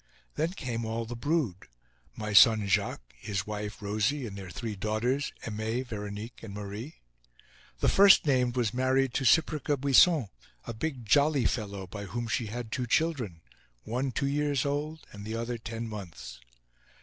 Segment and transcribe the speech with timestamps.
[0.33, 1.67] Then came all the brood:
[2.15, 6.95] my son, Jacques; his wife, Rosie, and their three daughters, Aimee, Veronique, and Marie.
[7.81, 10.29] The first named was married to Cyprica Bouisson,
[10.65, 13.41] a big jolly fellow, by whom she had two children,
[13.83, 16.39] one two years old and the other ten months.